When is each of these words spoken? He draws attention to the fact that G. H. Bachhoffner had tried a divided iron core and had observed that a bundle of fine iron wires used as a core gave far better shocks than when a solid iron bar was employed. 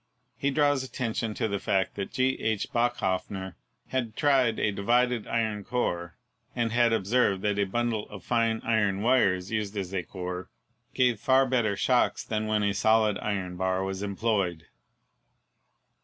He 0.35 0.49
draws 0.49 0.83
attention 0.83 1.35
to 1.35 1.47
the 1.47 1.59
fact 1.59 1.93
that 1.93 2.11
G. 2.11 2.29
H. 2.39 2.65
Bachhoffner 2.73 3.53
had 3.89 4.15
tried 4.15 4.57
a 4.57 4.71
divided 4.71 5.27
iron 5.27 5.63
core 5.63 6.15
and 6.55 6.71
had 6.71 6.91
observed 6.91 7.43
that 7.43 7.59
a 7.59 7.65
bundle 7.65 8.09
of 8.09 8.23
fine 8.23 8.61
iron 8.63 9.03
wires 9.03 9.51
used 9.51 9.77
as 9.77 9.93
a 9.93 10.01
core 10.01 10.49
gave 10.95 11.19
far 11.19 11.45
better 11.45 11.77
shocks 11.77 12.23
than 12.23 12.47
when 12.47 12.63
a 12.63 12.73
solid 12.73 13.19
iron 13.19 13.57
bar 13.57 13.83
was 13.83 14.01
employed. 14.01 14.65